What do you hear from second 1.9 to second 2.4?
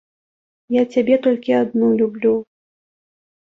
люблю.